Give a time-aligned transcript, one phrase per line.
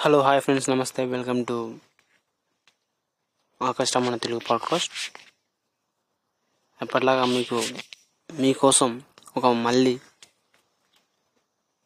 [0.00, 1.78] Hello hi friends నమస్తే welcome to
[3.62, 5.18] Akasha మన Telugu podcast
[6.82, 7.62] ఎప్పటిలాగా మీకు
[8.32, 9.02] మీకోసం
[9.36, 10.00] ఒక మళ్ళీ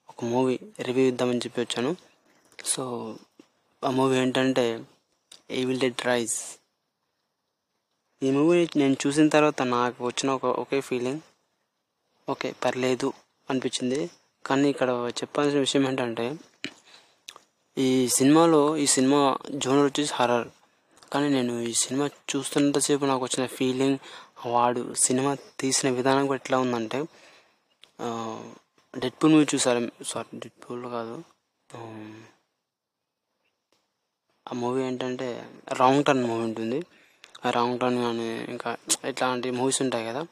[0.09, 1.97] ఒక మూవీ రివ్యూ ఇద్దామని చెప్పి వచ్చాను.
[2.65, 3.17] సో
[3.85, 4.85] ఆ మూవీ ఏంటంటే
[5.51, 6.59] ఈ విల్ డెడ్ రైస్
[8.23, 11.21] ఈ మూవీ నేను చూసిన తర్వాత నాకు వచ్చిన ఒక ఒకే ఫీలింగ్
[12.29, 13.13] ఓకే పర్లేదు
[13.51, 14.11] అనిపించింది.
[14.47, 16.37] కానీ ఇక్కడ చెప్పాల్సిన విషయం ఏంటంటే
[17.77, 19.19] ఈ సినిమాలో ఈ సినిమా
[19.51, 20.49] జోనర్ వచ్చేసి హర్రర్
[21.13, 23.99] కానీ నేను ఈ సినిమా చూస్తున్నంతసేపు నాకు వచ్చిన ఫీలింగ్
[24.47, 26.99] వాడు సినిమా తీసిన విధానం కూడా ఎట్లా ఉందంటే
[28.99, 29.93] డెడ్ పూల్ మూవీ చూసారు?
[30.05, 31.17] సారీ డెడ్ పూల్ కాదు
[34.47, 35.29] ఆ మూవీ ఏంటంటే
[35.73, 36.79] రాంగ్ టర్న్ మూవీ ఉంటుంది.
[37.47, 38.77] ఆ రాంగ్ టర్న్ కానీ ఇంకా
[39.09, 40.27] ఇట్లాంటి మూవీస్ ఉంటాయి కదా.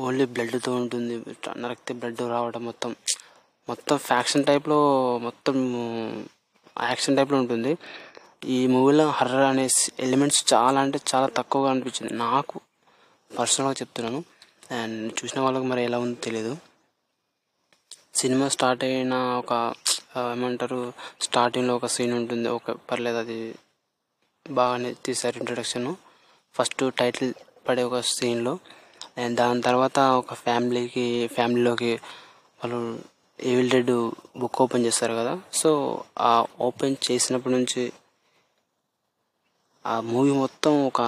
[0.00, 1.14] ఓన్లీ బ్లడ్తో ఉంటుంది.
[1.30, 2.96] ఇట్లా నరికితే బ్లడ్ రావడం మొత్తం.
[3.68, 4.78] మొత్తం ఫ్యాక్షన్ టైప్లో
[5.18, 5.56] మొత్తం
[6.82, 7.78] యాక్షన్ టైప్లో ఉంటుంది.
[8.44, 9.68] ఈ మూవీలో హర్రర్ అనే
[9.98, 12.14] ఎలిమెంట్స్ చాలా అంటే చాలా తక్కువగా అనిపించింది.
[12.14, 12.60] నాకు
[13.38, 14.24] పర్సనల్గా చెప్తున్నాను.
[14.70, 16.56] అండ్ చూసిన వాళ్ళకి మరి ఎలా ఉందో తెలియదు
[18.14, 19.74] సినిమా స్టార్ట్ అయిన ఒక
[20.16, 22.48] ఏమంటారు స్టార్టింగ్లో ఒక సీన్ ఉంటుంది.
[22.48, 23.54] ఒక పర్లేదు అది
[24.50, 25.94] బాగానే తీశారు ఇంట్రొడక్షన్
[26.54, 27.34] ఫస్ట్ టైటిల్
[27.68, 28.58] పడే ఒక సీన్లో.
[29.18, 32.00] అండ్ దాని తర్వాత ఒక ఫ్యామిలీకి ఫ్యామిలీలోకి
[32.64, 32.98] వాళ్ళు
[33.42, 33.90] ఏవిల్ డెడ్
[34.36, 35.42] బుక్ ఓపెన్ చేస్తారు కదా.
[35.52, 35.70] సో
[36.18, 37.92] ఆ ఓపెన్ చేసినప్పటి నుంచి
[39.86, 41.00] ఆ మూవీ మొత్తం ఒక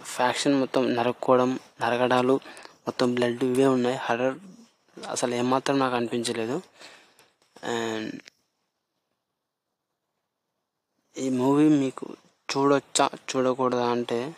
[0.00, 2.40] ఫ్యాక్షన్ మొత్తం నరుక్కోవడం నరగడాలు
[2.86, 3.96] మొత్తం బ్లడ్ ఇవే ఉన్నాయి.
[3.96, 4.38] హర్రర్
[5.08, 6.62] అసలు ఏమాత్రం నాకు అనిపించలేదు.
[7.64, 8.20] అండ్
[11.18, 12.06] ఈ మూవీ మీకు
[12.48, 13.10] చూడొచ్చా?
[13.30, 14.34] చూడకూడదా అంటే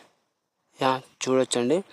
[0.82, 1.84] యా చూడొచ్చండి.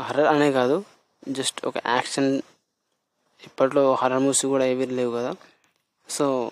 [0.00, 0.84] హర్రర్ అనే కాదు
[1.28, 2.42] జస్ట్ ఒక యాక్షన్
[3.44, 5.34] ఇప్పట్లో హర్రర్ మూవీస్ కూడా ఏవి లేవు కదా.
[6.08, 6.50] సో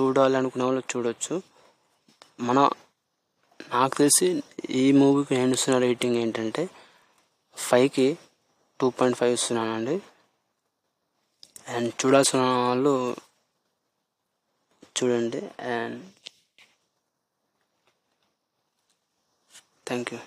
[0.00, 1.42] చూడాలి అనుకునే వాళ్ళు చూడొచ్చు.
[2.40, 2.70] మన
[3.70, 6.70] నాకు తెలిసి ఈ మూవీకి నేను ఇస్తున్న రేటింగ్ ఏంటంటే
[7.56, 8.18] ఫైవ్కి
[8.80, 10.00] టూ పాయింట్ ఫైవ్ ఇస్తున్నానండి.
[11.68, 13.16] అండ్ చూడాల్సిన వాళ్ళు
[14.98, 15.40] చూడండి.
[15.62, 16.12] And
[19.86, 20.20] thank you